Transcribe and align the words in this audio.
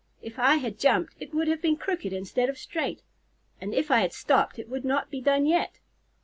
If 0.23 0.39
I 0.39 0.55
had 0.55 0.79
jumped, 0.79 1.13
it 1.19 1.31
would 1.31 1.47
have 1.47 1.61
been 1.61 1.77
crooked 1.77 2.11
instead 2.11 2.49
of 2.49 2.57
straight; 2.57 3.03
and 3.61 3.71
if 3.71 3.91
I 3.91 3.99
had 3.99 4.13
stopped, 4.13 4.57
it 4.57 4.67
would 4.67 4.83
not 4.83 5.11
be 5.11 5.21
done 5.21 5.45
yet." 5.45 5.77